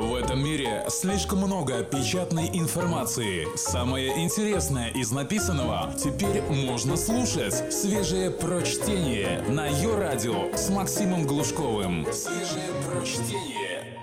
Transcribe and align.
В 0.00 0.14
этом 0.14 0.42
мире 0.42 0.86
слишком 0.88 1.40
много 1.40 1.84
печатной 1.84 2.48
информации. 2.54 3.46
Самое 3.54 4.24
интересное 4.24 4.88
из 4.92 5.12
написанного 5.12 5.92
теперь 5.92 6.40
можно 6.40 6.96
слушать. 6.96 7.70
Свежее 7.70 8.30
прочтение 8.30 9.42
на 9.42 9.66
ее 9.66 9.98
радио 9.98 10.56
с 10.56 10.70
Максимом 10.70 11.26
Глушковым. 11.26 12.06
Свежее 12.14 12.70
прочтение. 12.88 14.00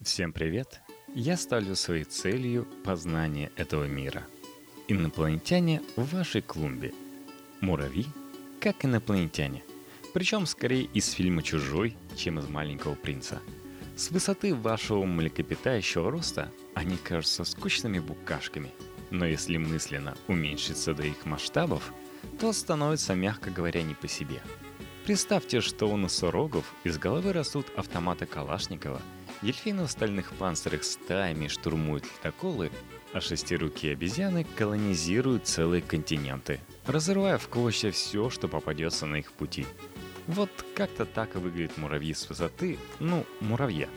Всем 0.00 0.32
привет! 0.32 0.80
Я 1.14 1.36
ставлю 1.36 1.76
своей 1.76 2.02
целью 2.02 2.66
познание 2.84 3.52
этого 3.54 3.84
мира. 3.84 4.24
Инопланетяне 4.88 5.80
в 5.94 6.12
вашей 6.12 6.42
клумбе. 6.42 6.92
Муравьи, 7.60 8.06
как 8.58 8.84
инопланетяне. 8.84 9.62
Причем 10.12 10.44
скорее 10.46 10.82
из 10.82 11.12
фильма 11.12 11.44
«Чужой», 11.44 11.96
чем 12.16 12.40
из 12.40 12.48
«Маленького 12.48 12.96
принца». 12.96 13.40
С 13.96 14.10
высоты 14.10 14.56
вашего 14.56 15.04
млекопитающего 15.04 16.10
роста 16.10 16.50
они 16.74 16.96
кажутся 16.96 17.44
скучными 17.44 18.00
букашками. 18.00 18.72
Но 19.10 19.24
если 19.24 19.56
мысленно 19.56 20.16
уменьшиться 20.26 20.94
до 20.94 21.04
их 21.04 21.24
масштабов, 21.26 21.92
то 22.40 22.52
становится, 22.52 23.14
мягко 23.14 23.50
говоря, 23.50 23.82
не 23.82 23.94
по 23.94 24.08
себе. 24.08 24.42
Представьте, 25.04 25.60
что 25.60 25.86
у 25.86 25.96
носорогов 25.96 26.64
из 26.82 26.98
головы 26.98 27.32
растут 27.32 27.66
автоматы 27.76 28.26
Калашникова, 28.26 29.00
дельфины 29.42 29.84
в 29.84 29.90
стальных 29.90 30.32
панцирях 30.32 30.82
стаями 30.82 31.46
штурмуют 31.46 32.04
ледоколы, 32.04 32.72
а 33.12 33.20
шестирукие 33.20 33.92
обезьяны 33.92 34.44
колонизируют 34.56 35.46
целые 35.46 35.82
континенты, 35.82 36.58
разрывая 36.86 37.38
в 37.38 37.48
клочья 37.48 37.92
все, 37.92 38.28
что 38.28 38.48
попадется 38.48 39.06
на 39.06 39.16
их 39.16 39.30
пути– 39.30 39.66
вот 40.26 40.50
как-то 40.74 41.04
так 41.04 41.34
выглядит 41.34 41.76
муравьи 41.76 42.14
с 42.14 42.28
высоты, 42.28 42.78
ну, 42.98 43.24
муравья. 43.40 43.88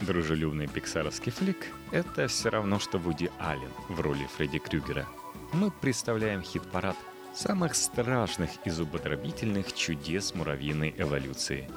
Дружелюбный 0.00 0.68
пиксаровский 0.68 1.32
флик— 1.32 1.66
это 1.92 2.28
все 2.28 2.50
равно, 2.50 2.78
что 2.78 2.98
Вуди 2.98 3.30
Аллен 3.38 3.70
в 3.88 4.00
роли 4.00 4.26
Фредди 4.36 4.58
Крюгера. 4.58 5.06
Мы 5.52 5.70
представляем 5.70 6.42
хит-парад 6.42 6.96
самых 7.34 7.74
страшных 7.74 8.50
и 8.64 8.70
зубодробительных 8.70 9.72
чудес 9.72 10.34
муравьиной 10.34 10.94
эволюции. 10.96 11.68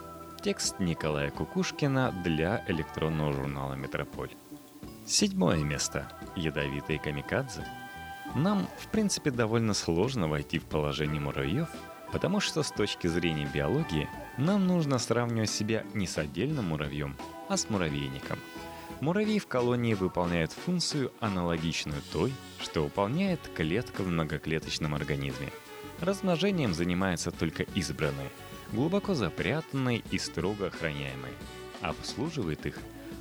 Текст 0.44 0.80
Николая 0.80 1.30
Кукушкина 1.30 2.12
для 2.24 2.64
электронного 2.68 3.34
журнала 3.34 3.74
«Метрополь». 3.76 4.32
Седьмое 5.06 5.64
место. 5.64 6.12
Ядовитые 6.36 7.00
камикадзе. 7.00 7.66
Нам, 8.34 8.68
в 8.80 8.88
принципе, 8.88 9.30
довольно 9.30 9.74
сложно 9.74 10.28
войти 10.28 10.58
в 10.58 10.66
положение 10.66 11.22
муравьев— 11.22 11.70
Потому 12.12 12.40
что 12.40 12.64
с 12.64 12.72
точки 12.72 13.08
зрения 13.08 13.50
биологии 13.52 14.10
нам 14.38 14.68
нужно 14.68 15.00
сравнивать 15.00 15.50
себя 15.50 15.86
не 15.94 16.08
с 16.08 16.18
отдельным 16.18 16.70
муравьем, 16.70 17.16
а 17.50 17.58
с 17.58 17.70
муравейником. 17.70 18.40
Муравей 19.00 19.40
в 19.40 19.48
колонии 19.48 19.96
выполняет 19.96 20.52
функцию, 20.52 21.12
аналогичную 21.20 22.02
той, 22.12 22.34
что 22.62 22.84
выполняет 22.84 23.40
клетка 23.56 24.04
в 24.04 24.08
многоклеточном 24.08 24.94
организме. 24.94 25.50
Размножением 26.02 26.74
занимаются 26.74 27.32
только 27.32 27.64
избранные, 27.76 28.30
глубоко 28.72 29.14
запрятанные 29.14 30.04
и 30.12 30.20
строго 30.20 30.68
охраняемые. 30.68 31.34
Обслуживает 31.82 32.66
их 32.66 32.78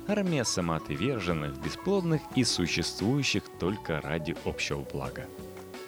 армия 0.07 0.43
самоотверженных, 0.43 1.57
бесплодных 1.57 2.21
и 2.35 2.43
существующих 2.43 3.43
только 3.59 4.01
ради 4.01 4.35
общего 4.45 4.81
блага. 4.81 5.27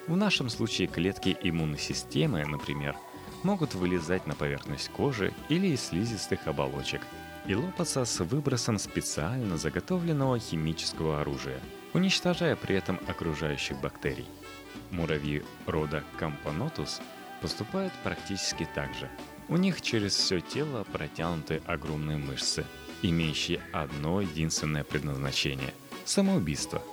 В 0.08 0.18
нашем 0.18 0.50
случае 0.50 0.90
клетки 0.90 1.36
иммунной 1.42 1.80
системы, 1.80 2.46
например, 2.46 2.98
могут 3.44 3.74
вылезать 3.74 4.28
на 4.28 4.36
поверхность 4.36 4.90
кожи 4.90 5.34
или 5.48 5.68
из 5.68 5.82
слизистых 5.82 6.46
оболочек 6.46 7.02
и 7.48 7.56
лопаться 7.56 8.04
с 8.04 8.20
выбросом 8.20 8.80
специально 8.80 9.58
заготовленного 9.58 10.40
химического 10.40 11.22
оружия, 11.22 11.60
уничтожая 11.94 12.58
при 12.58 12.76
этом 12.76 13.00
окружающих 13.08 13.80
бактерий. 13.80 14.28
Муравьи 14.92 15.42
рода 15.68 16.04
Camponotus 16.20 17.02
поступают 17.42 17.94
практически 18.04 18.68
так 18.76 18.94
же. 18.96 19.10
У 19.48 19.56
них 19.56 19.82
через 19.82 20.16
все 20.16 20.42
тело 20.42 20.84
протянуты 20.92 21.62
огромные 21.66 22.18
мышцы, 22.18 22.66
имеющие 23.02 23.62
одно 23.72 24.20
единственное 24.20 24.84
предназначение– 24.84 25.74
самоубийство– 26.06 26.82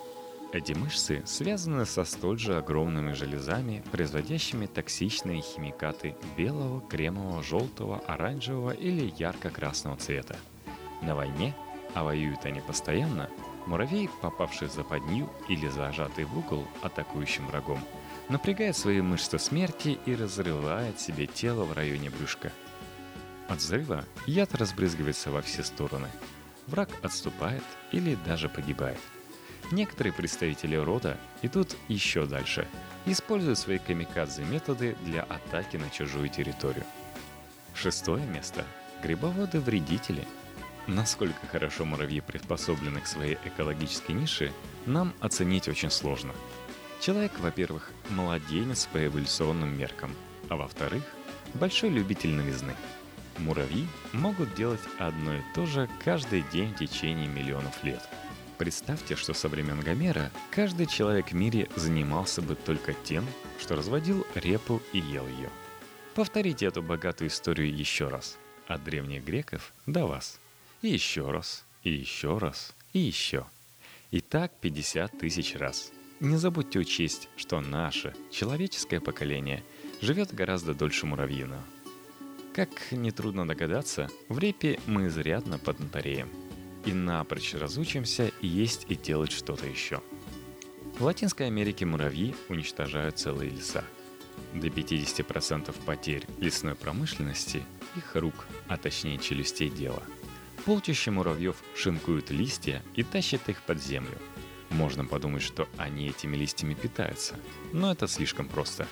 эти 0.53 0.73
мышцы 0.73 1.23
связаны 1.27 1.87
со 1.87 2.05
столь 2.05 2.39
же 2.39 2.59
огромными 2.59 3.13
железами, 3.13 3.85
производящими 3.93 4.67
токсичные 4.67 5.43
химикаты 5.43 6.17
белого, 6.37 6.81
кремового, 6.81 7.43
желтого, 7.43 7.99
оранжевого 8.07 8.73
или 8.73 9.13
ярко-красного 9.17 9.97
цвета. 9.97 10.37
На 11.03 11.15
войне, 11.15 11.55
а 11.95 12.03
воюют 12.03 12.45
они 12.47 12.61
постоянно, 12.61 13.31
муравей, 13.67 14.11
попавший 14.23 14.69
в 14.69 14.73
западню 14.73 15.31
или 15.49 15.69
зажатый 15.69 16.25
в 16.25 16.37
угол 16.37 16.67
атакующим 16.83 17.47
врагом, 17.47 17.81
напрягает 18.29 18.77
свои 18.77 19.01
мышцы 19.01 19.39
смерти 19.39 19.99
и 20.05 20.17
разрывает 20.17 20.99
себе 20.99 21.27
тело 21.27 21.65
в 21.65 21.73
районе 21.75 22.11
брюшка. 22.11 22.51
От 23.49 23.59
взрыва 23.59 24.05
яд 24.27 24.55
разбрызгивается 24.55 25.31
во 25.31 25.43
все 25.43 25.63
стороны. 25.63 26.09
Враг 26.67 26.89
отступает 27.03 27.65
или 27.93 28.17
даже 28.27 28.49
погибает– 28.49 28.99
Некоторые 29.71 30.13
представители 30.13 30.75
рода 30.75 31.17
идут 31.43 31.77
еще 31.87 32.27
дальше, 32.27 32.67
используют 33.07 33.59
свои 33.59 33.79
камикадзе 33.79 34.43
методы 34.43 34.97
для 35.05 35.23
атаки 35.23 35.77
на 35.77 35.89
чужую 35.91 36.29
территорию. 36.29 36.85
Шестое 37.75 38.25
место. 38.27 38.65
Грибоводы-вредители. 39.03 40.27
Насколько 40.89 41.47
хорошо 41.47 41.85
муравьи 41.85 42.21
приспособлены 42.21 43.01
к 43.01 43.07
своей 43.07 43.39
экологической 43.45 44.13
нише, 44.13 44.53
нам 44.87 45.15
оценить 45.21 45.69
очень 45.69 45.91
сложно. 45.91 46.35
Человек, 47.01 47.39
во-первых, 47.39 47.93
младенец 48.11 48.87
по 48.87 49.07
эволюционным 49.07 49.79
меркам, 49.79 50.11
а 50.49 50.57
во-вторых, 50.57 51.05
большой 51.55 51.91
любитель 51.91 52.31
новизны. 52.31 52.75
Муравьи 53.39 53.87
могут 54.13 54.53
делать 54.55 54.81
одно 54.99 55.37
и 55.37 55.43
то 55.55 55.65
же 55.65 55.89
каждый 56.05 56.45
день 56.53 56.75
в 56.75 56.79
течение 56.79 57.29
миллионов 57.29 57.85
лет– 57.85 58.03
Представьте, 58.61 59.17
что 59.17 59.33
со 59.33 59.49
времен 59.49 59.81
Гомера 59.81 60.31
каждый 60.51 60.85
человек 60.85 61.29
в 61.29 61.35
мире 61.35 61.71
занимался 61.77 62.43
бы 62.43 62.55
только 62.55 62.93
тем, 62.93 63.25
что 63.59 63.75
разводил 63.75 64.27
репу 64.35 64.83
и 64.93 64.99
ел 64.99 65.27
ее. 65.27 65.49
Повторите 66.15 66.67
эту 66.67 66.83
богатую 66.83 67.29
историю 67.29 67.75
еще 67.75 68.09
раз. 68.09 68.37
От 68.67 68.85
древних 68.85 69.25
греков 69.25 69.73
до 69.87 70.05
вас. 70.05 70.39
И 70.83 70.89
еще 70.89 71.31
раз, 71.31 71.65
и 71.85 71.91
еще 71.91 72.37
раз, 72.37 72.75
и 72.93 72.99
еще. 72.99 73.47
И 74.11 74.21
так 74.21 74.53
50 74.61 75.19
тысяч 75.19 75.57
раз. 75.57 75.91
Не 76.21 76.37
забудьте 76.37 76.81
учесть, 76.81 77.31
что 77.39 77.63
наше, 77.63 78.15
человеческое 78.31 79.01
поколение, 79.01 79.65
живет 80.03 80.35
гораздо 80.35 80.75
дольше 80.75 81.07
муравьиного. 81.07 81.65
Как 82.53 82.93
нетрудно 82.93 83.49
догадаться, 83.49 84.11
в 84.29 84.39
репе 84.39 84.79
мы 84.87 85.07
изрядно 85.07 85.59
поднатореем– 85.59 86.29
и 86.85 86.93
напрочь 86.93 87.55
разучимся 87.55 88.33
есть 88.41 88.87
и 88.89 88.95
делать 88.95 89.33
что-то 89.33 89.67
еще. 89.67 90.03
В 90.99 91.05
Латинской 91.05 91.47
Америке 91.47 91.87
муравьи 91.87 92.35
уничтожают 92.49 93.19
целые 93.19 93.51
леса. 93.51 93.85
До 94.55 94.67
50% 94.67 95.75
потерь 95.85 96.27
лесной 96.39 96.75
промышленности– 96.75 97.63
их 97.97 98.15
рук, 98.15 98.47
а 98.69 98.77
точнее 98.77 99.19
челюстей 99.19 99.71
дела. 99.71 100.03
Полчища 100.65 101.11
муравьев 101.11 101.57
шинкуют 101.75 102.31
листья 102.31 102.83
и 102.95 103.03
тащат 103.03 103.49
их 103.49 103.63
под 103.63 103.83
землю. 103.83 104.19
Можно 104.71 105.05
подумать, 105.05 105.43
что 105.43 105.69
они 105.77 106.09
этими 106.09 106.37
листьями 106.37 106.75
питаются, 106.75 107.35
но 107.73 107.91
это 107.91 108.07
слишком 108.07 108.47
просто. 108.47 108.87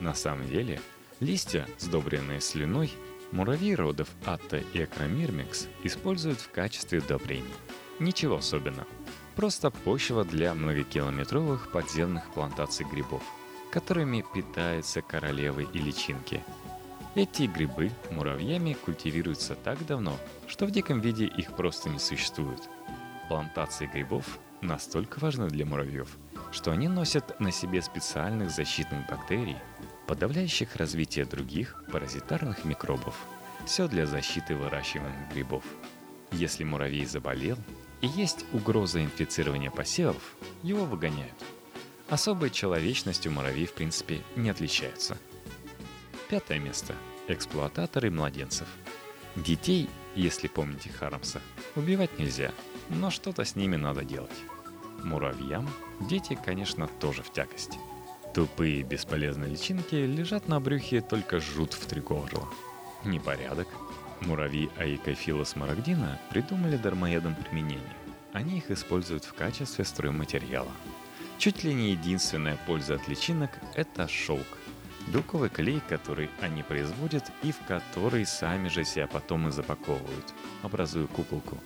На 0.00 0.14
самом 0.14 0.46
деле, 0.48 0.80
листья, 1.20 1.66
сдобренные 1.78 2.40
слюной, 2.40 2.92
Муравьи 3.32 3.74
родов 3.74 4.08
Атта 4.24 4.58
и 4.58 4.82
Акромирмикс 4.82 5.66
используют 5.82 6.40
в 6.40 6.50
качестве 6.50 7.00
удобрений. 7.00 7.44
Ничего 7.98 8.36
особенного. 8.36 8.86
Просто 9.34 9.70
почва 9.70 10.24
для 10.24 10.54
многокилометровых 10.54 11.70
подземных 11.72 12.32
плантаций 12.32 12.86
грибов, 12.90 13.22
которыми 13.70 14.24
питаются 14.34 15.02
королевы 15.02 15.66
и 15.72 15.78
личинки. 15.78 16.42
Эти 17.14 17.44
грибы 17.44 17.90
муравьями 18.10 18.74
культивируются 18.74 19.54
так 19.54 19.84
давно, 19.86 20.16
что 20.46 20.66
в 20.66 20.70
диком 20.70 21.00
виде 21.00 21.26
их 21.26 21.56
просто 21.56 21.88
не 21.88 21.98
существует. 21.98 22.68
Плантации 23.28 23.86
грибов 23.86 24.38
настолько 24.60 25.18
важны 25.18 25.48
для 25.48 25.66
муравьев, 25.66 26.16
что 26.52 26.70
они 26.70 26.88
носят 26.88 27.38
на 27.40 27.50
себе 27.50 27.82
специальных 27.82 28.50
защитных 28.50 29.08
бактерий, 29.08 29.56
подавляющих 30.06 30.76
развитие 30.76 31.24
других 31.24 31.82
паразитарных 31.92 32.64
микробов. 32.64 33.14
Все 33.66 33.88
для 33.88 34.06
защиты 34.06 34.54
выращиваемых 34.54 35.32
грибов. 35.32 35.64
Если 36.32 36.64
муравей 36.64 37.04
заболел 37.06 37.58
и 38.00 38.06
есть 38.06 38.44
угроза 38.52 39.02
инфицирования 39.02 39.70
посевов, 39.70 40.36
его 40.62 40.84
выгоняют. 40.84 41.34
Особой 42.08 42.50
человечностью 42.50 43.32
муравьи 43.32 43.66
в 43.66 43.72
принципе 43.72 44.22
не 44.36 44.50
отличаются. 44.50 45.18
Пятое 46.28 46.58
место. 46.58 46.94
Эксплуататоры 47.28 48.10
младенцев. 48.10 48.68
Детей, 49.34 49.88
если 50.14 50.46
помните 50.46 50.90
Харамса, 50.90 51.40
убивать 51.74 52.18
нельзя. 52.18 52.52
но 52.88 53.10
что-то 53.10 53.44
с 53.44 53.56
ними 53.56 53.74
надо 53.76 54.04
делать. 54.04 54.30
Муравьям 55.02 55.68
дети, 56.00 56.38
конечно, 56.42 56.86
тоже 56.86 57.22
в 57.22 57.32
тягость. 57.32 57.78
Тупые 58.36 58.82
бесполезные 58.82 59.48
личинки 59.48 59.94
лежат 59.94 60.46
на 60.46 60.60
брюхе 60.60 61.00
только 61.00 61.40
жут 61.40 61.72
в 61.72 61.86
три 61.86 62.02
горла. 62.02 62.46
Непорядок. 63.02 63.66
Муравьи 64.20 64.68
Аикофилос 64.76 65.56
марагдина 65.56 66.20
придумали 66.28 66.76
дармоедам 66.76 67.34
применение. 67.34 67.96
Они 68.34 68.58
их 68.58 68.70
используют 68.70 69.24
в 69.24 69.32
качестве 69.32 69.86
стройматериала. 69.86 70.70
Чуть 71.38 71.64
ли 71.64 71.72
не 71.72 71.92
единственная 71.92 72.58
польза 72.66 72.96
от 72.96 73.08
личинок– 73.08 73.52
это 73.74 74.06
шелк. 74.06 74.58
Белковый 75.06 75.48
клей, 75.48 75.80
который 75.88 76.28
они 76.42 76.62
производят 76.62 77.24
и 77.42 77.52
в 77.52 77.66
который 77.66 78.26
сами 78.26 78.68
же 78.68 78.84
себя 78.84 79.06
потом 79.06 79.48
и 79.48 79.50
запаковывают, 79.50 80.34
образуя 80.62 81.06
куколку. 81.06 81.56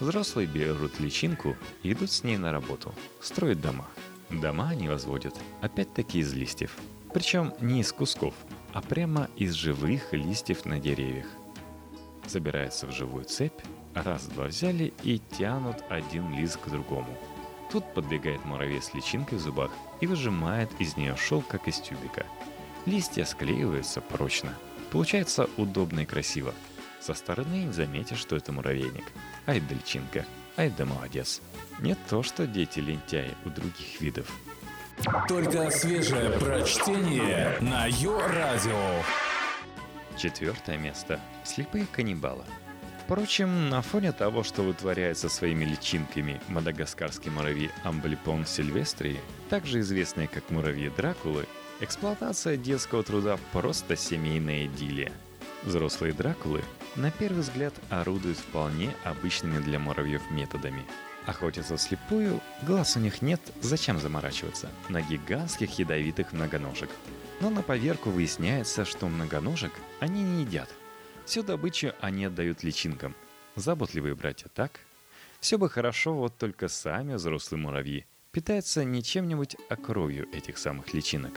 Взрослые 0.00 0.46
берут 0.46 0.98
личинку 0.98 1.58
и 1.82 1.92
идут 1.92 2.10
с 2.10 2.24
ней 2.24 2.38
на 2.38 2.52
работу, 2.52 2.94
строят 3.20 3.60
дома. 3.60 3.86
Дома 4.30 4.70
они 4.70 4.88
возводят 4.88 5.34
опять-таки 5.60 6.18
из 6.18 6.32
листьев. 6.32 6.76
Причем 7.12 7.54
не 7.60 7.80
из 7.80 7.92
кусков, 7.92 8.34
а 8.72 8.82
прямо 8.82 9.28
из 9.36 9.52
живых 9.52 10.12
листьев 10.12 10.64
на 10.64 10.78
деревьях. 10.78 11.26
Забираются 12.26 12.86
в 12.86 12.92
живую 12.92 13.24
цепь, 13.24 13.60
раз-два 13.94 14.46
взяли 14.46 14.92
и 15.02 15.20
тянут 15.38 15.76
один 15.88 16.34
лист 16.34 16.58
к 16.58 16.68
другому. 16.68 17.16
Тут 17.70 17.94
подбегает 17.94 18.44
муравей 18.44 18.82
с 18.82 18.94
личинкой 18.94 19.38
в 19.38 19.40
зубах 19.40 19.70
и 20.00 20.06
выжимает 20.06 20.70
из 20.78 20.96
нее 20.96 21.16
шелк, 21.16 21.46
как 21.46 21.68
из 21.68 21.80
тюбика. 21.80 22.26
Листья 22.84 23.24
склеиваются 23.24 24.00
прочно. 24.00 24.52
Получается 24.90 25.48
удобно 25.56 26.00
и 26.00 26.04
красиво. 26.04 26.54
Со 27.00 27.14
стороны 27.14 27.64
не 27.64 27.72
заметишь, 27.72 28.18
что 28.18 28.36
это 28.36 28.52
муравейник. 28.52 29.04
Ай 29.46 29.60
да 29.60 29.74
личинка, 29.74 30.24
ай 30.56 30.70
да 30.70 30.84
молодец. 30.84 31.40
Не 31.80 31.94
то, 32.08 32.22
что 32.22 32.46
дети 32.46 32.80
лентяи 32.80 33.34
у 33.44 33.50
других 33.50 34.00
видов. 34.00 34.26
Только 35.28 35.70
свежее 35.70 36.30
прочтение 36.30 37.58
на 37.60 37.86
Йо-Радио. 37.86 39.02
Четвертое 40.16 40.78
место. 40.78 41.20
Слепые 41.44 41.86
каннибалы. 41.92 42.44
Впрочем, 43.04 43.68
на 43.68 43.82
фоне 43.82 44.10
того, 44.12 44.42
что 44.42 44.62
вытворяет 44.62 45.18
со 45.18 45.28
своими 45.28 45.64
личинками 45.64 46.40
мадагаскарский 46.48 47.30
муравей 47.30 47.70
Амблипон 47.84 48.46
сильвестрии, 48.46 49.20
также 49.48 49.80
известный 49.80 50.26
как 50.26 50.50
муравьи 50.50 50.88
Дракулы, 50.88 51.46
эксплуатация 51.80 52.56
детского 52.56 53.04
труда 53.04 53.38
просто 53.52 53.94
семейная 53.94 54.64
идиллия. 54.66 55.12
Взрослые 55.66 56.14
Дракулы, 56.14 56.62
на 56.94 57.10
первый 57.10 57.42
взгляд, 57.42 57.74
орудуют 57.90 58.38
вполне 58.38 58.94
обычными 59.04 59.58
для 59.58 59.78
муравьев 59.78 60.22
методами. 60.30 60.86
Охотятся 61.26 61.76
вслепую, 61.76 62.40
глаз 62.62 62.96
у 62.96 63.00
них 63.00 63.20
нет, 63.20 63.40
зачем 63.60 63.98
заморачиваться, 63.98 64.70
на 64.88 65.02
гигантских 65.02 65.78
ядовитых 65.78 66.32
многоножек. 66.32 66.88
Но 67.40 67.50
на 67.50 67.60
поверку 67.60 68.08
выясняется, 68.08 68.86
что 68.86 69.08
многоножек 69.08 69.72
они 70.00 70.22
не 70.22 70.42
едят– 70.42 70.70
Всю 71.26 71.42
добычу 71.42 71.92
они 72.00 72.24
отдают 72.24 72.62
личинкам. 72.62 73.16
Заботливые 73.56 74.14
братья, 74.14 74.48
так? 74.54 74.78
Все 75.40 75.58
бы 75.58 75.68
хорошо, 75.68 76.14
вот 76.14 76.38
только 76.38 76.68
сами 76.68 77.14
взрослые 77.14 77.60
муравьи 77.60 78.06
питаются 78.30 78.84
не 78.84 79.02
чем-нибудь, 79.02 79.56
а 79.68 79.76
кровью 79.76 80.28
этих 80.32 80.56
самых 80.56 80.94
личинок. 80.94 81.32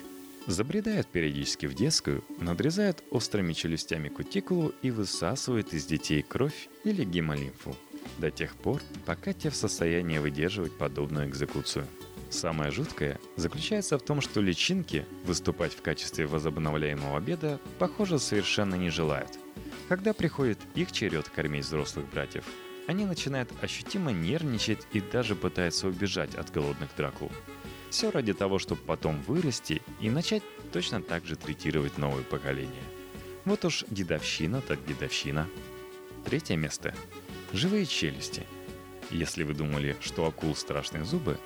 Забредают 0.49 1.07
периодически 1.07 1.67
в 1.67 1.73
детскую, 1.73 2.23
надрезают 2.39 3.03
острыми 3.11 3.53
челюстями 3.53 4.09
кутикулу 4.09 4.73
и 4.81 4.91
высасывают 4.91 5.73
из 5.73 5.85
детей 5.85 6.21
кровь 6.21 6.67
или 6.83 7.05
гемолимфу. 7.05 7.75
До 8.17 8.31
тех 8.31 8.55
пор, 8.55 8.81
пока 9.05 9.31
те 9.31 9.49
в 9.49 9.55
состоянии 9.55 10.17
выдерживать 10.17 10.77
подобную 10.77 11.29
экзекуцию. 11.29 11.87
Самое 12.29 12.71
жуткое 12.71 13.19
заключается 13.37 13.97
в 13.97 14.01
том, 14.01 14.21
что 14.21 14.41
личинки 14.41 15.05
выступать 15.23 15.73
в 15.73 15.81
качестве 15.81 16.27
возобновляемого 16.27 17.17
обеда, 17.17 17.59
похоже, 17.79 18.19
совершенно 18.19 18.75
не 18.75 18.89
желают– 18.89 19.39
когда 19.89 20.13
приходит 20.13 20.59
их 20.75 20.91
черед 20.91 21.29
кормить 21.29 21.65
взрослых 21.65 22.07
братьев, 22.11 22.45
они 22.85 23.05
начинают 23.05 23.51
ощутимо 23.59 24.11
нервничать 24.11 24.85
и 24.93 25.01
даже 25.01 25.35
пытаются 25.35 25.87
убежать 25.87 26.35
от 26.35 26.51
голодных 26.51 26.89
дракул. 26.95 27.31
Все 27.89 28.11
ради 28.11 28.33
того, 28.33 28.59
чтобы 28.59 28.81
потом 28.81 29.21
вырасти 29.21 29.81
и 29.99 30.09
начать 30.09 30.43
точно 30.71 31.01
так 31.01 31.25
же 31.25 31.35
третировать 31.35 31.97
новое 31.97 32.23
поколение. 32.23 32.83
Вот 33.45 33.65
уж 33.65 33.83
дедовщина 33.89 34.61
так 34.61 34.85
дедовщина. 34.85 35.47
Третье 36.25 36.55
место. 36.55 36.93
Живые 37.53 37.85
челюсти. 37.85 38.45
Если 39.09 39.43
вы 39.43 39.53
думали, 39.53 39.97
что 40.01 40.27
акул 40.27 40.55
страшные 40.55 41.03
зубы, 41.03 41.39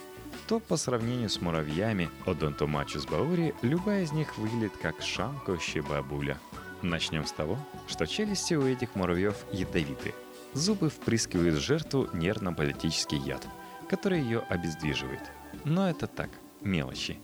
то 0.48 0.60
по 0.60 0.76
сравнению 0.76 1.30
с 1.30 1.40
муравьями 1.40 2.10
Одонтомачус 2.26 3.06
баури 3.06 3.54
любая 3.62 4.04
из 4.04 4.12
них 4.12 4.38
выглядит 4.38 4.74
как 4.82 5.02
шамкающая 5.02 5.82
бабуля– 5.82 6.40
Начнем 6.84 7.26
с 7.26 7.32
того, 7.32 7.58
что 7.88 8.06
челюсти 8.06 8.56
у 8.56 8.68
этих 8.68 8.96
муравьев 8.96 9.38
ядовиты. 9.54 10.14
Зубы 10.54 10.90
впрыскивают 10.90 11.56
жертву 11.56 12.10
нервно-политический 12.14 13.16
яд, 13.16 13.48
который 13.90 14.20
ее 14.20 14.40
обездвиживает. 14.50 15.22
Но 15.64 15.90
это 15.90 16.08
так, 16.08 16.30
мелочи. 16.62 17.20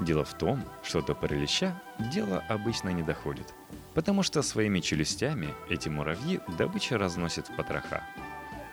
Дело 0.00 0.24
в 0.24 0.34
том, 0.34 0.64
что 0.82 1.02
до 1.02 1.14
паралича 1.14 1.80
дело 2.12 2.42
обычно 2.48 2.88
не 2.90 3.02
доходит, 3.02 3.54
потому 3.94 4.22
что 4.22 4.42
своими 4.42 4.80
челюстями 4.80 5.48
эти 5.68 5.88
муравьи 5.88 6.40
добычу 6.58 6.96
разносят 6.96 7.48
в 7.48 7.56
потроха. 7.56 8.02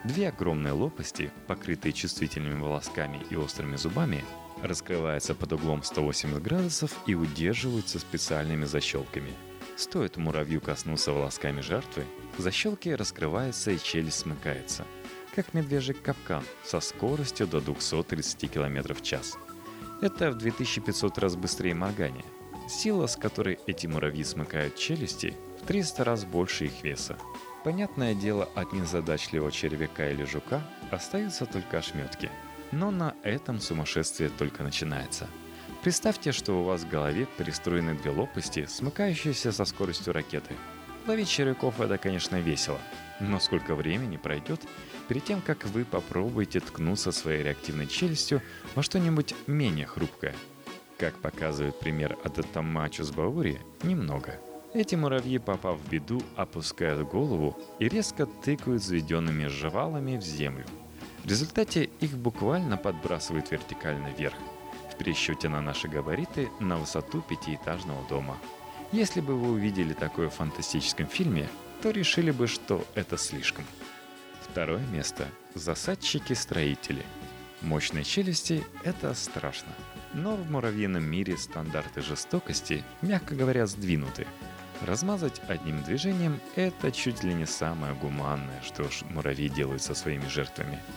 Две 0.04 0.28
огромные 0.28 0.72
лопасти, 0.72 1.30
покрытые 1.46 1.92
чувствительными 1.92 2.58
волосками 2.58 3.20
и 3.28 3.36
острыми 3.36 3.76
зубами, 3.76 4.24
раскрываются 4.62 5.34
под 5.34 5.52
углом 5.52 5.82
180 5.82 6.42
градусов 6.42 6.92
и 7.06 7.14
удерживаются 7.14 7.98
специальными 7.98 8.64
защелками– 8.64 9.32
Стоит 9.80 10.18
муравью 10.18 10.60
коснуться 10.60 11.10
волосками 11.10 11.62
жертвы, 11.62 12.04
защелки 12.36 12.90
раскрываются 12.90 13.70
и 13.70 13.78
челюсть 13.78 14.18
смыкается, 14.18 14.84
как 15.42 15.54
медвежий 15.54 15.94
капкан 15.94 16.44
со 16.62 16.80
скоростью 16.80 17.46
до 17.46 17.62
230 17.62 18.50
км 18.50 18.94
в 18.94 19.02
час. 19.02 19.38
Это 20.02 20.30
в 20.30 20.34
2500 20.36 21.16
раз 21.16 21.34
быстрее 21.34 21.74
моргания. 21.74 22.26
Сила, 22.68 23.06
с 23.06 23.16
которой 23.16 23.58
эти 23.66 23.86
муравьи 23.86 24.22
смыкают 24.22 24.76
челюсти, 24.76 25.34
в 25.62 25.66
300 25.66 26.04
раз 26.04 26.24
больше 26.26 26.66
их 26.66 26.82
веса. 26.82 27.16
Понятное 27.64 28.14
дело, 28.14 28.50
от 28.54 28.74
незадачливого 28.74 29.50
червяка 29.50 30.10
или 30.10 30.24
жука 30.24 30.62
остаются 30.90 31.46
только 31.46 31.78
ошметки. 31.78 32.30
Но 32.70 32.90
на 32.90 33.14
этом 33.22 33.60
сумасшествие 33.60 34.28
только 34.28 34.62
начинается– 34.62 35.26
Представьте, 35.82 36.32
что 36.32 36.60
у 36.60 36.64
вас 36.64 36.82
в 36.82 36.90
голове 36.90 37.26
перестроены 37.38 37.94
две 37.94 38.10
лопасти, 38.10 38.66
смыкающиеся 38.66 39.50
со 39.50 39.64
скоростью 39.64 40.12
ракеты. 40.12 40.54
Ловить 41.06 41.30
червяков 41.30 41.80
это, 41.80 41.96
конечно, 41.96 42.36
весело, 42.36 42.78
но 43.18 43.40
сколько 43.40 43.74
времени 43.74 44.18
пройдет 44.18 44.60
перед 45.10 45.24
тем, 45.24 45.42
как 45.42 45.64
вы 45.64 45.84
попробуете 45.84 46.60
ткнуться 46.60 47.10
своей 47.10 47.42
реактивной 47.42 47.88
челюстью 47.88 48.40
во 48.76 48.82
что-нибудь 48.84 49.34
менее 49.48 49.84
хрупкое? 49.84 50.36
Как 50.98 51.16
показывает 51.16 51.78
пример 51.80 52.16
от 52.22 52.38
Атамачус 52.38 53.10
Баури, 53.10 53.60
немного. 53.82 54.38
Эти 54.72 54.94
муравьи, 54.94 55.38
попав 55.38 55.80
в 55.80 55.90
беду, 55.90 56.22
опускают 56.36 57.08
голову 57.08 57.58
и 57.80 57.88
резко 57.88 58.24
тыкают 58.26 58.84
заведенными 58.84 59.48
жевалами 59.48 60.16
в 60.16 60.22
землю. 60.22 60.64
В 61.24 61.26
результате 61.26 61.90
их 61.98 62.16
буквально 62.16 62.76
подбрасывает 62.76 63.50
вертикально 63.50 64.10
вверх– 64.16 64.36
пересчете 65.00 65.48
на 65.48 65.62
наши 65.62 65.88
габариты 65.88 66.50
на 66.60 66.76
высоту 66.76 67.22
пятиэтажного 67.22 68.06
дома. 68.08 68.36
Если 68.92 69.22
бы 69.22 69.34
вы 69.34 69.52
увидели 69.52 69.94
такое 69.94 70.28
в 70.28 70.34
фантастическом 70.34 71.06
фильме, 71.06 71.48
то 71.82 71.90
решили 71.90 72.30
бы, 72.30 72.46
что 72.46 72.84
это 72.94 73.16
слишком. 73.16 73.64
Второе 74.52 74.84
место– 74.86 75.28
засадчики-строители. 75.54 77.04
Мощные 77.62 78.04
челюсти– 78.04 78.64
это 78.84 79.14
страшно. 79.14 79.72
Но 80.14 80.36
в 80.36 80.50
муравьином 80.50 81.04
мире 81.04 81.36
стандарты 81.36 82.02
жестокости, 82.02 82.84
мягко 83.02 83.34
говоря, 83.34 83.66
сдвинуты. 83.66 84.26
Размазать 84.82 85.40
одним 85.48 85.82
движением– 85.82 86.40
это 86.56 86.90
чуть 86.90 87.22
ли 87.22 87.32
не 87.34 87.46
самое 87.46 87.94
гуманное, 87.94 88.60
что 88.62 88.84
ж 88.84 89.02
муравьи 89.10 89.48
делают 89.48 89.82
со 89.82 89.94
своими 89.94 90.26
жертвами– 90.26 90.78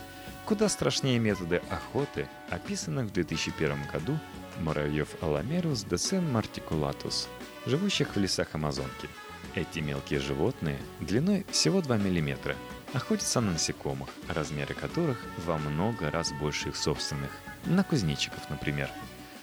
Куда 0.46 0.68
страшнее 0.68 1.18
методы 1.18 1.62
охоты, 1.70 2.28
описанных 2.50 3.06
в 3.06 3.12
2001 3.14 3.78
году 3.90 4.18
муравьев 4.60 5.08
Аламерус 5.22 5.84
десен 5.84 6.30
мартикулатус, 6.30 7.30
живущих 7.64 8.14
в 8.14 8.20
лесах 8.20 8.54
Амазонки. 8.54 9.08
Эти 9.54 9.78
мелкие 9.78 10.20
животные 10.20 10.78
длиной 11.00 11.46
всего 11.50 11.80
2 11.80 11.96
мм 11.96 12.56
охотятся 12.94 13.40
на 13.40 13.52
насекомых, 13.52 14.08
размеры 14.28 14.74
которых 14.74 15.20
во 15.44 15.58
много 15.58 16.10
раз 16.10 16.32
больше 16.32 16.70
их 16.70 16.76
собственных, 16.76 17.30
на 17.66 17.84
кузнечиков, 17.84 18.48
например. 18.48 18.88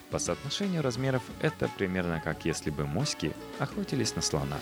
По 0.09 0.17
соотношению 0.17 0.81
размеров 0.81 1.21
это 1.41 1.69
примерно 1.77 2.19
как 2.19 2.45
если 2.45 2.71
бы 2.71 2.87
моськи 2.87 3.33
охотились 3.59 4.15
на 4.15 4.21
слона. 4.23 4.57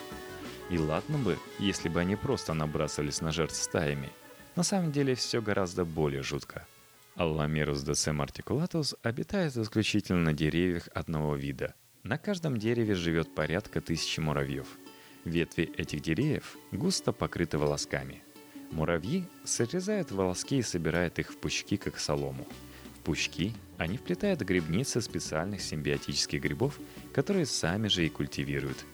И 0.69 0.77
ладно 0.77 1.17
бы, 1.17 1.39
если 1.58 1.89
бы 1.89 2.01
они 2.01 2.15
просто 2.15 2.53
набрасывались 2.53 3.22
на 3.22 3.31
жертв 3.31 3.55
стаями– 3.55 4.10
На 4.60 4.63
самом 4.63 4.91
деле 4.91 5.15
все 5.15 5.41
гораздо 5.41 5.86
более 5.86 6.22
жутко. 6.22 6.67
Алламерус 7.15 7.81
децем 7.81 8.22
артикулатус 8.22 8.93
обитает 9.03 9.55
исключительно 9.55 10.19
на 10.19 10.34
деревьях 10.34 10.89
одного 10.93 11.36
вида. 11.36 11.75
На 12.03 12.17
каждом 12.17 12.58
дереве 12.58 12.93
живет 12.93 13.34
порядка 13.34 13.79
тысячи 13.79 14.19
муравьев. 14.19 14.67
Ветви 15.24 15.63
этих 15.77 16.01
деревьев 16.01 16.58
густо 16.74 17.13
покрыты 17.13 17.58
волосками. 17.58 18.22
Муравьи 18.71 19.25
срезают 19.43 20.11
волоски 20.11 20.57
и 20.57 20.61
собирают 20.61 21.19
их 21.19 21.31
в 21.31 21.38
пучки, 21.38 21.77
как 21.77 21.99
солому. 21.99 22.47
В 22.95 22.99
пучки 23.03 23.53
они 23.77 23.97
вплетают 23.97 24.41
грибницы 24.41 25.01
специальных 25.01 25.61
симбиотических 25.61 26.41
грибов, 26.41 26.79
которые 27.13 27.45
сами 27.45 27.88
же 27.88 28.05
и 28.05 28.09
культивируют. 28.09 28.85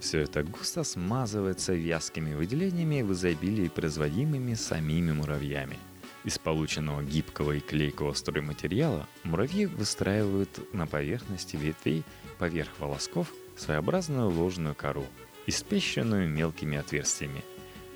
Все 0.00 0.20
это 0.20 0.44
густо 0.44 0.84
смазывается 0.84 1.74
вязкими 1.74 2.34
выделениями 2.34 3.02
в 3.02 3.12
изобилии, 3.12 3.68
производимыми 3.68 4.54
самими 4.54 5.12
муравьями– 5.12 5.76
из 6.24 6.38
полученного 6.38 7.02
гибкого 7.02 7.52
и 7.52 7.60
клейкого 7.60 8.12
стройматериала 8.12 9.08
муравьи 9.24 9.66
выстраивают 9.66 10.74
на 10.74 10.86
поверхности 10.86 11.56
ветвей 11.56 12.02
поверх 12.38 12.68
волосков 12.78 13.32
своеобразную 13.56 14.28
ложную 14.28 14.74
кору, 14.74 15.06
испещренную 15.46 16.28
мелкими 16.28 16.76
отверстиями. 16.76 17.42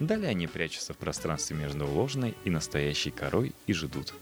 Далее 0.07 0.31
они 0.31 0.47
прячутся 0.47 0.95
в 0.95 0.99
пространстве 0.99 1.57
между 1.57 1.87
ложной 1.87 2.35
и 2.45 2.51
настоящей 2.51 3.11
корой 3.11 3.55
и 3.67 3.73
ждут. 3.73 4.15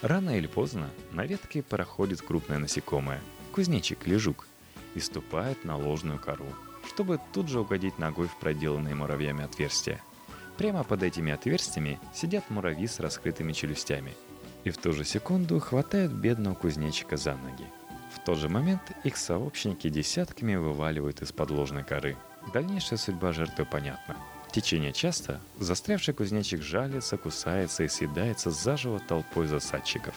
Рано 0.00 0.36
или 0.36 0.46
поздно 0.46 0.90
на 1.12 1.26
ветке 1.26 1.62
проходит 1.62 2.22
крупное 2.22 2.58
насекомое, 2.58 3.20
кузнечик 3.52 4.06
или 4.06 4.16
жук, 4.16 4.46
и 4.94 5.00
ступает 5.00 5.64
на 5.64 5.76
ложную 5.76 6.18
кору, 6.18 6.46
чтобы 6.88 7.18
тут 7.32 7.48
же 7.48 7.60
угодить 7.60 7.98
ногой 7.98 8.28
в 8.28 8.36
проделанные 8.38 8.94
муравьями 8.94 9.44
отверстия– 9.44 10.00
Прямо 10.56 10.84
под 10.84 11.02
этими 11.02 11.32
отверстиями 11.32 11.98
сидят 12.12 12.48
муравьи 12.48 12.86
с 12.86 13.00
раскрытыми 13.00 13.52
челюстями. 13.52 14.14
И 14.62 14.70
в 14.70 14.78
ту 14.78 14.92
же 14.92 15.04
секунду 15.04 15.58
хватают 15.58 16.12
бедного 16.12 16.54
кузнечика 16.54 17.16
за 17.16 17.34
ноги. 17.34 17.66
В 18.14 18.24
тот 18.24 18.38
же 18.38 18.48
момент 18.48 18.80
их 19.02 19.16
сообщники 19.16 19.88
десятками 19.88 20.54
вываливают 20.54 21.22
из 21.22 21.32
подложной 21.32 21.82
коры. 21.82 22.16
Дальнейшая 22.52 22.98
судьба 22.98 23.32
жертвы 23.32 23.66
понятна. 23.66 24.16
Течение 24.54 24.92
часа 24.92 25.40
застрявший 25.58 26.14
кузнечик 26.14 26.62
жалится, 26.62 27.16
кусается 27.16 27.82
и 27.82 27.88
съедается 27.88 28.52
заживо 28.52 29.00
толпой 29.00 29.48
засадчиков. 29.48 30.14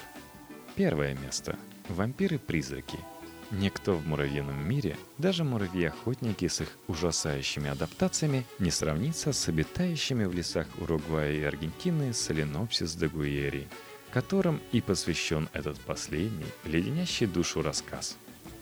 Первое 0.76 1.16
место. 1.16 1.58
Вампиры-призраки– 1.90 3.00
Никто 3.52 3.96
в 3.96 4.06
муравьином 4.06 4.68
мире, 4.68 4.96
даже 5.18 5.44
муравьи-охотники 5.44 6.48
с 6.48 6.62
их 6.62 6.68
ужасающими 6.88 7.70
адаптациями, 7.70 8.46
не 8.60 8.70
сравнится 8.72 9.32
с 9.32 9.48
обитающими 9.48 10.26
в 10.26 10.34
лесах 10.34 10.68
Уругвая 10.82 11.32
и 11.32 11.44
Аргентины 11.44 12.14
Соленопсис 12.14 12.94
дегуери, 12.94 13.70
которым 14.12 14.62
и 14.74 14.82
посвящен 14.82 15.50
этот 15.54 15.80
последний, 15.80 16.46
леденящий 16.66 17.26
душу 17.26 17.62
рассказ. 17.64 18.18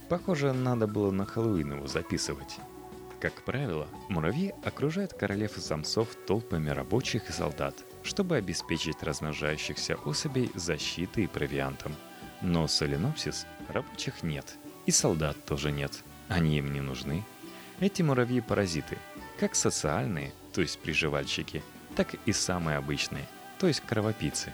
Похоже, 0.07 0.53
надо 0.53 0.85
было 0.85 1.09
на 1.09 1.25
Хэллоуин 1.25 1.73
его 1.73 1.87
записывать. 1.87 2.59
Как 3.25 3.41
правило, 3.41 3.87
муравьи 4.07 4.53
окружают 4.63 5.13
королев 5.13 5.57
и 5.57 5.59
самцов 5.59 6.09
толпами 6.27 6.69
рабочих 6.69 7.27
и 7.29 7.33
солдат, 7.33 7.73
чтобы 8.03 8.35
обеспечить 8.35 9.01
размножающихся 9.01 9.95
особей 10.05 10.51
защитой 10.53 11.23
и 11.23 11.27
провиантом. 11.27 11.95
Но 12.43 12.67
соленопсис 12.67 13.47
рабочих 13.69 14.21
нет– 14.21 14.57
и 14.85 14.91
солдат 14.91 15.43
тоже 15.45 15.71
нет. 15.71 15.91
Они 16.27 16.59
им 16.59 16.71
не 16.71 16.81
нужны. 16.81 17.23
Эти 17.79 18.03
муравьи-паразиты, 18.03 18.99
как 19.39 19.55
социальные, 19.55 20.31
то 20.53 20.61
есть 20.61 20.79
приживальщики, 20.79 21.63
так 21.95 22.15
и 22.25 22.31
самые 22.31 22.77
обычные, 22.77 23.25
то 23.59 23.65
есть 23.67 23.81
кровопийцы. 23.81 24.53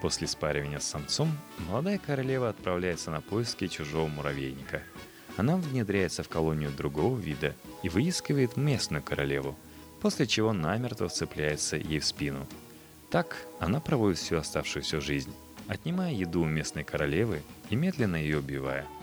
После 0.00 0.26
спаривания 0.26 0.78
с 0.78 0.84
самцом 0.84 1.30
молодая 1.68 1.98
королева 1.98 2.48
отправляется 2.48 3.10
на 3.10 3.20
поиски 3.20 3.66
чужого 3.66 4.08
муравейника. 4.08 4.82
Она 5.36 5.56
внедряется 5.56 6.22
в 6.22 6.28
колонию 6.28 6.70
другого 6.70 7.18
вида 7.18 7.54
и 7.82 7.88
выискивает 7.88 8.56
местную 8.56 9.02
королеву, 9.02 9.56
после 10.00 10.26
чего 10.26 10.52
намертво 10.52 11.08
вцепляется 11.08 11.76
ей 11.76 12.00
в 12.00 12.06
спину. 12.06 12.46
Так 13.10 13.36
она 13.60 13.80
проводит 13.80 14.18
всю 14.18 14.36
оставшуюся 14.36 15.00
жизнь, 15.00 15.32
отнимая 15.68 16.12
еду 16.12 16.42
у 16.42 16.46
местной 16.46 16.84
королевы 16.84 17.42
и 17.70 17.76
медленно 17.76 18.16
ее 18.16 18.38
убивая– 18.38 18.86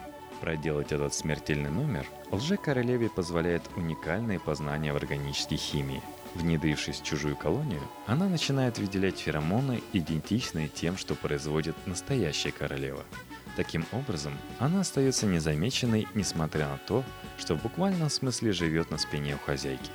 Проделать 0.43 0.91
этот 0.91 1.13
смертельный 1.13 1.69
номер 1.69 2.05
лже-королеве 2.29 3.07
позволяет 3.07 3.61
уникальные 3.77 4.41
познания 4.41 4.91
в 4.91 4.97
органической 4.97 5.55
химии. 5.55 6.03
Внедрившись 6.35 6.99
в 6.99 7.05
чужую 7.05 7.37
колонию, 7.37 7.79
она 8.07 8.27
начинает 8.27 8.77
выделять 8.77 9.19
феромоны, 9.19 9.81
идентичные 9.93 10.67
тем, 10.67 10.97
что 10.97 11.15
производит 11.15 11.77
настоящая 11.87 12.51
королева. 12.51 13.05
Таким 13.55 13.85
образом, 13.91 14.37
она 14.59 14.81
остается 14.81 15.27
незамеченной, 15.27 16.07
несмотря 16.15 16.69
на 16.69 16.77
то, 16.79 17.03
что 17.37 17.55
в 17.55 17.61
буквальном 17.61 18.09
смысле 18.09 18.51
живет 18.51 18.89
на 18.89 18.97
спине 18.97 19.35
у 19.35 19.37
хозяйки. 19.37 19.91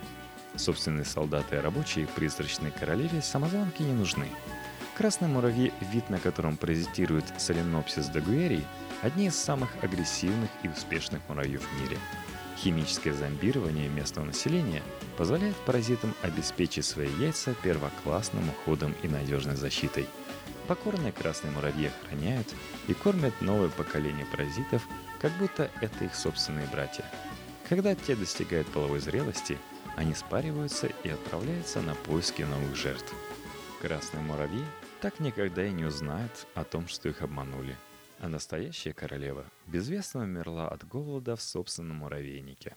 Собственные 0.55 1.05
солдаты 1.05 1.57
и 1.57 1.61
рабочие 1.61 2.07
призрачной 2.07 2.71
королеве 2.71 3.21
самозванки 3.21 3.83
не 3.83 3.93
нужны. 3.93 4.29
Красный 4.97 5.29
муравей, 5.29 5.73
вид 5.93 6.09
на 6.11 6.19
котором 6.19 6.57
паразитирует 6.57 7.25
Соленопсис 7.37 8.09
дегуэрий, 8.09 8.65
одни 9.03 9.27
из 9.27 9.37
самых 9.37 9.71
агрессивных 9.83 10.51
и 10.63 10.69
успешных 10.69 11.21
муравьев 11.29 11.63
в 11.63 11.81
мире. 11.81 11.99
Химическое 12.57 13.13
зомбирование 13.13 13.89
местного 13.89 14.27
населения 14.27 14.83
позволяет 15.17 15.55
паразитам 15.59 16.15
обеспечить 16.23 16.85
свои 16.85 17.09
яйца 17.21 17.55
первоклассным 17.63 18.49
уходом 18.49 18.95
и 19.03 19.09
надежной 19.09 19.55
защитой. 19.55 20.07
Покорные 20.69 21.13
красные 21.13 21.51
муравьи 21.51 21.87
охраняют 21.87 22.47
и 22.87 22.95
кормят 22.95 23.35
новое 23.41 23.71
поколение 23.71 24.27
паразитов, 24.27 24.87
как 25.21 25.33
будто 25.33 25.71
это 25.81 26.05
их 26.05 26.15
собственные 26.15 26.69
братья. 26.69 27.05
Когда 27.69 27.95
те 27.95 28.15
достигают 28.15 28.69
половой 28.69 29.01
зрелости, 29.01 29.59
они 29.97 30.15
спариваются 30.15 30.89
и 31.03 31.09
отправляются 31.09 31.81
на 31.81 31.95
поиски 31.95 32.43
новых 32.43 32.77
жертв. 32.77 33.13
Красные 33.81 34.23
муравьи 34.23 34.65
так 35.01 35.19
никогда 35.19 35.65
и 35.65 35.73
не 35.73 35.85
узнают 35.85 36.47
о 36.55 36.65
том, 36.65 36.87
что 36.87 37.09
их 37.09 37.23
обманули– 37.23 37.77
а 38.21 38.29
настоящая 38.29 38.93
королева 38.93 39.45
безвестно 39.67 40.23
умерла 40.23 40.69
от 40.69 40.87
голода 40.87 41.37
в 41.37 41.43
собственном 41.43 41.99
муравейнике. 41.99 42.77